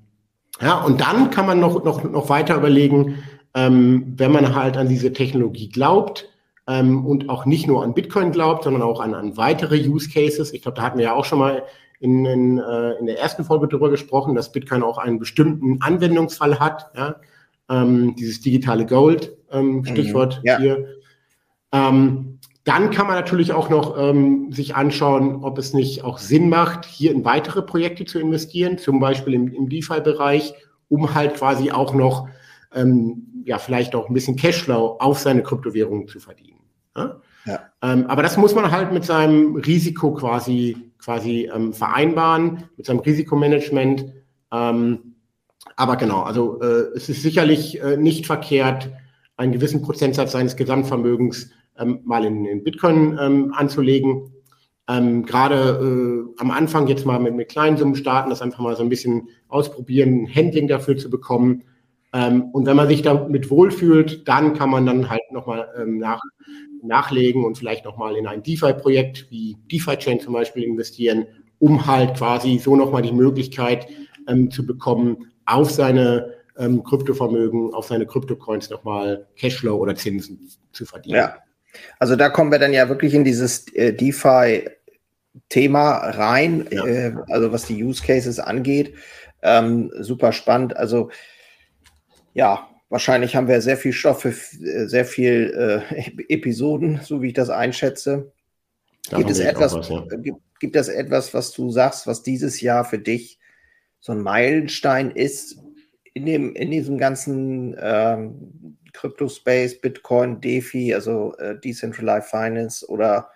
[0.61, 4.89] ja, und dann kann man noch, noch, noch weiter überlegen, ähm, wenn man halt an
[4.89, 6.29] diese Technologie glaubt
[6.67, 10.53] ähm, und auch nicht nur an Bitcoin glaubt, sondern auch an, an weitere Use Cases.
[10.53, 11.63] Ich glaube, da hatten wir ja auch schon mal
[11.99, 16.59] in, in, äh, in der ersten Folge darüber gesprochen, dass Bitcoin auch einen bestimmten Anwendungsfall
[16.59, 16.91] hat.
[16.95, 17.15] Ja?
[17.69, 19.85] Ähm, dieses digitale Gold, ähm, mhm.
[19.85, 20.57] Stichwort ja.
[20.57, 20.85] hier.
[21.71, 26.49] Ähm, dann kann man natürlich auch noch ähm, sich anschauen, ob es nicht auch Sinn
[26.49, 30.53] macht, hier in weitere Projekte zu investieren, zum Beispiel im, im DeFi-Bereich,
[30.87, 32.27] um halt quasi auch noch,
[32.73, 36.59] ähm, ja, vielleicht auch ein bisschen Cashflow auf seine Kryptowährungen zu verdienen.
[36.95, 37.21] Ja?
[37.45, 37.59] Ja.
[37.81, 42.99] Ähm, aber das muss man halt mit seinem Risiko quasi, quasi ähm, vereinbaren, mit seinem
[42.99, 44.05] Risikomanagement.
[44.51, 45.08] Ähm,
[45.79, 48.91] aber genau, also äh, es ist sicherlich äh, nicht verkehrt,
[49.37, 54.29] einen gewissen Prozentsatz seines Gesamtvermögens ähm, mal in, in Bitcoin ähm, anzulegen.
[54.89, 58.75] Ähm, Gerade äh, am Anfang jetzt mal mit, mit kleinen Summen starten, das einfach mal
[58.75, 61.63] so ein bisschen ausprobieren, ein Handling dafür zu bekommen.
[62.11, 66.19] Ähm, und wenn man sich damit wohlfühlt, dann kann man dann halt nochmal ähm, nach,
[66.83, 71.25] nachlegen und vielleicht nochmal in ein DeFi-Projekt wie DeFi-Chain zum Beispiel investieren,
[71.57, 73.87] um halt quasi so nochmal die Möglichkeit
[74.27, 80.85] ähm, zu bekommen, auf seine ähm, Kryptovermögen, auf seine Kryptocoins nochmal Cashflow oder Zinsen zu
[80.85, 81.15] verdienen.
[81.17, 81.37] Ja,
[81.99, 86.85] also da kommen wir dann ja wirklich in dieses äh, DeFi-Thema rein, ja.
[86.85, 88.93] äh, also was die Use Cases angeht.
[89.41, 90.75] Ähm, super spannend.
[90.75, 91.09] Also
[92.33, 97.27] ja, wahrscheinlich haben wir sehr viel Stoff für äh, sehr viel äh, Episoden, so wie
[97.27, 98.31] ich das einschätze.
[99.09, 100.03] gibt es etwas, was, ja.
[100.17, 103.38] gibt, gibt es etwas, was du sagst, was dieses Jahr für dich
[103.99, 105.59] so ein Meilenstein ist
[106.13, 113.29] in dem in diesem ganzen ähm, Crypto-Space, Bitcoin, DeFi, also äh, Decentralized Finance oder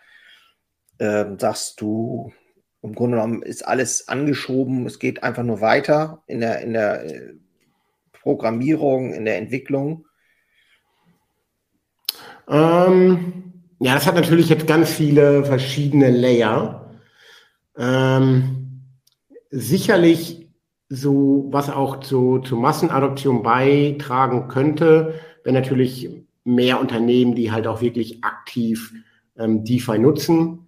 [0.98, 2.34] äh, sagst du,
[2.82, 7.06] im Grunde genommen ist alles angeschoben, es geht einfach nur weiter in der, in der
[7.06, 7.34] äh,
[8.12, 10.06] Programmierung, in der Entwicklung?
[12.48, 16.92] Ähm, ja, das hat natürlich jetzt ganz viele verschiedene Layer.
[17.78, 18.82] Ähm,
[19.50, 20.43] sicherlich
[20.90, 26.10] so, was auch zu, zu Massenadoption beitragen könnte, wenn natürlich
[26.44, 28.94] mehr Unternehmen, die halt auch wirklich aktiv
[29.38, 30.68] ähm, DeFi nutzen.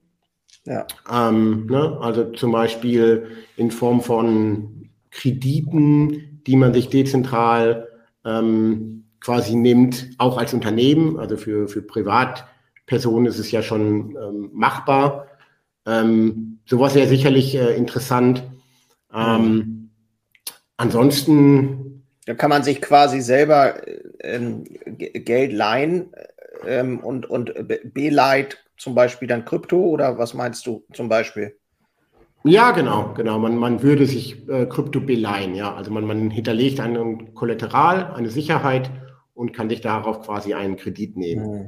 [0.65, 0.87] Ja.
[1.11, 1.97] Ähm, ne?
[2.01, 7.87] Also zum Beispiel in Form von Krediten, die man sich dezentral
[8.23, 11.19] ähm, quasi nimmt, auch als Unternehmen.
[11.19, 15.27] Also für, für Privatpersonen ist es ja schon ähm, machbar.
[15.85, 18.43] Ähm, sowas wäre sicherlich äh, interessant.
[19.13, 19.74] Ähm,
[20.77, 23.81] ansonsten da kann man sich quasi selber
[24.19, 24.63] ähm,
[24.97, 26.11] Geld leihen
[26.65, 27.53] ähm, und, und
[27.93, 31.55] beleiht zum Beispiel dann Krypto oder was meinst du zum Beispiel?
[32.43, 33.39] Ja, genau, genau.
[33.39, 35.73] Man, man würde sich äh, Krypto beleihen, ja.
[35.73, 38.91] Also man, man hinterlegt ein Kollateral, eine Sicherheit
[39.33, 41.51] und kann sich darauf quasi einen Kredit nehmen.
[41.51, 41.67] Mhm.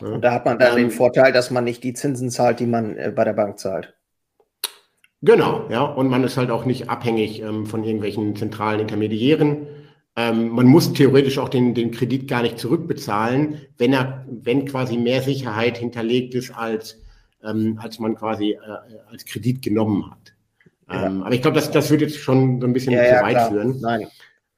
[0.00, 0.14] Ja.
[0.14, 2.66] Und da hat man dann ähm, den Vorteil, dass man nicht die Zinsen zahlt, die
[2.66, 3.97] man äh, bei der Bank zahlt.
[5.22, 5.82] Genau, ja.
[5.82, 9.66] Und man ist halt auch nicht abhängig ähm, von irgendwelchen zentralen Intermediären.
[10.16, 14.96] Ähm, man muss theoretisch auch den, den Kredit gar nicht zurückbezahlen, wenn er, wenn quasi
[14.96, 17.00] mehr Sicherheit hinterlegt ist, als,
[17.42, 18.58] ähm, als man quasi äh,
[19.10, 20.34] als Kredit genommen hat.
[20.90, 21.06] Ja.
[21.06, 23.22] Ähm, aber ich glaube, das, das wird jetzt schon so ein bisschen ja, zu ja,
[23.22, 23.50] weit klar.
[23.50, 23.80] führen.
[23.80, 24.06] Nein.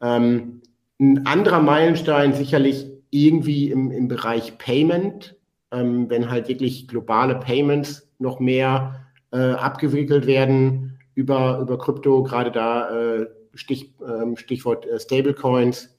[0.03, 0.63] Ähm,
[0.99, 5.37] ein anderer Meilenstein sicherlich irgendwie im, im Bereich Payment,
[5.73, 12.51] ähm, wenn halt wirklich globale Payments noch mehr äh, abgewickelt werden über, über Krypto, gerade
[12.51, 15.97] da äh, Stich, ähm, Stichwort äh, Stablecoins.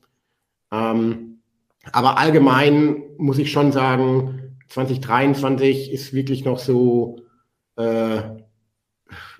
[0.71, 1.41] Ähm,
[1.91, 7.19] aber allgemein muss ich schon sagen, 2023 ist wirklich noch so,
[7.77, 8.21] äh,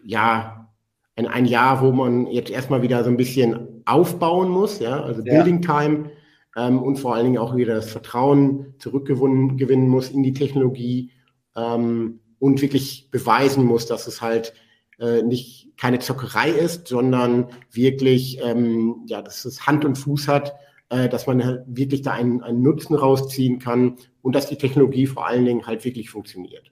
[0.04, 0.70] ja,
[1.16, 5.22] ein, ein Jahr, wo man jetzt erstmal wieder so ein bisschen aufbauen muss, ja, also
[5.24, 5.34] ja.
[5.34, 6.12] Building Time
[6.56, 11.12] ähm, und vor allen Dingen auch wieder das Vertrauen zurückgewinnen gewinnen muss in die Technologie
[11.56, 14.54] ähm, und wirklich beweisen muss, dass es halt
[15.00, 20.56] äh, nicht keine Zockerei ist, sondern wirklich, ähm, ja, dass es Hand und Fuß hat,
[20.90, 25.06] äh, dass man halt wirklich da einen, einen Nutzen rausziehen kann und dass die Technologie
[25.06, 26.72] vor allen Dingen halt wirklich funktioniert.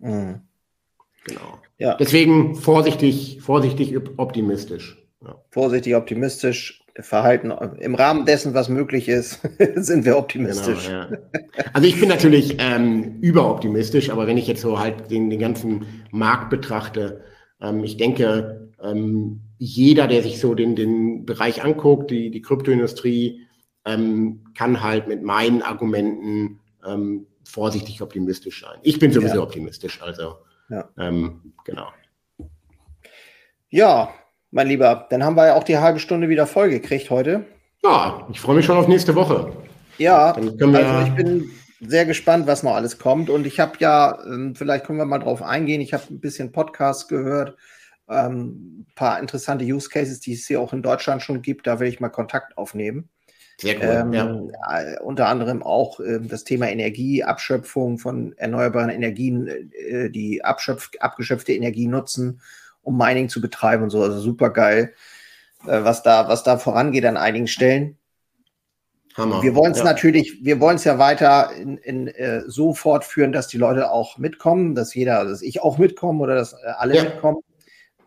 [0.00, 0.40] Mhm.
[1.26, 1.60] Genau.
[1.78, 1.94] Ja.
[1.94, 5.00] Deswegen vorsichtig, vorsichtig optimistisch.
[5.22, 5.40] Ja.
[5.50, 6.83] Vorsichtig optimistisch.
[7.00, 9.40] Verhalten im Rahmen dessen, was möglich ist,
[9.74, 10.86] sind wir optimistisch.
[10.86, 11.18] Genau, ja.
[11.72, 15.86] Also ich bin natürlich ähm, überoptimistisch, aber wenn ich jetzt so halt den, den ganzen
[16.10, 17.24] Markt betrachte,
[17.60, 23.40] ähm, ich denke, ähm, jeder, der sich so den, den Bereich anguckt, die, die Kryptoindustrie,
[23.84, 28.78] ähm, kann halt mit meinen Argumenten ähm, vorsichtig optimistisch sein.
[28.82, 29.42] Ich bin sowieso ja.
[29.42, 30.36] optimistisch, also
[30.70, 30.88] ja.
[30.98, 31.88] Ähm, genau.
[33.68, 34.10] Ja,
[34.54, 37.44] mein Lieber, dann haben wir ja auch die halbe Stunde wieder voll gekriegt heute.
[37.82, 39.52] Ja, ich freue mich schon auf nächste Woche.
[39.98, 43.30] Ja, also ich bin sehr gespannt, was noch alles kommt.
[43.30, 46.52] Und ich habe ja, ähm, vielleicht können wir mal drauf eingehen, ich habe ein bisschen
[46.52, 47.56] Podcast gehört,
[48.08, 51.66] ähm, ein paar interessante Use Cases, die es hier auch in Deutschland schon gibt.
[51.66, 53.08] Da will ich mal Kontakt aufnehmen.
[53.60, 53.82] Sehr cool.
[53.84, 54.82] Ähm, ja.
[54.82, 61.52] äh, unter anderem auch äh, das Thema Energieabschöpfung von erneuerbaren Energien, äh, die abschöpf abgeschöpfte
[61.52, 62.40] Energie nutzen,
[62.84, 64.02] um Mining zu betreiben und so.
[64.02, 64.94] Also super geil,
[65.66, 67.98] äh, was, da, was da vorangeht an einigen Stellen.
[69.16, 69.42] Hammer.
[69.42, 69.84] Wir wollen es ja.
[69.84, 74.18] natürlich, wir wollen es ja weiter in, in äh, so fortführen, dass die Leute auch
[74.18, 77.04] mitkommen, dass jeder, dass ich auch mitkomme oder dass äh, alle ja.
[77.04, 77.38] mitkommen.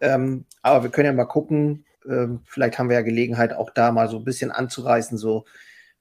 [0.02, 3.92] Ähm, aber wir können ja mal gucken, ähm, vielleicht haben wir ja Gelegenheit, auch da
[3.92, 5.46] mal so ein bisschen anzureißen, so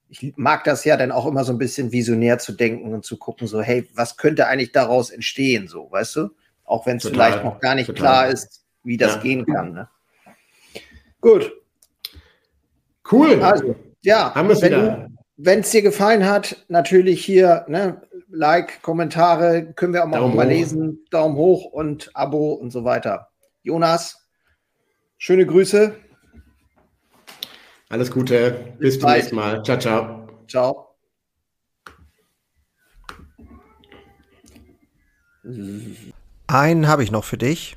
[0.09, 3.17] ich mag das ja dann auch immer so ein bisschen visionär zu denken und zu
[3.17, 6.29] gucken, so, hey, was könnte eigentlich daraus entstehen, so, weißt du?
[6.65, 8.01] Auch wenn es vielleicht noch gar nicht total.
[8.01, 9.21] klar ist, wie das ja.
[9.21, 9.73] gehen kann.
[9.73, 9.89] Ne?
[11.21, 11.53] Gut.
[13.11, 13.43] Cool.
[13.43, 15.11] Also, ja, haben wir wieder.
[15.39, 20.49] Wenn es dir gefallen hat, natürlich hier, ne, Like, Kommentare, können wir auch mal, mal
[20.49, 23.29] lesen, Daumen hoch und Abo und so weiter.
[23.63, 24.27] Jonas,
[25.19, 25.95] schöne Grüße.
[27.91, 28.75] Alles Gute.
[28.79, 29.63] Bis, Bis zum nächsten Mal.
[29.63, 30.29] Ciao, ciao.
[30.49, 30.97] Ciao.
[36.47, 37.77] Einen habe ich noch für dich.